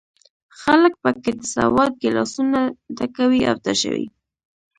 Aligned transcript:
خلک 0.59 0.93
په 1.03 1.09
کې 1.21 1.31
د 1.39 1.41
سودا 1.53 1.85
ګیلاسونه 2.01 2.59
ډکوي 2.97 3.41
او 3.49 3.55
تشوي. 3.65 4.05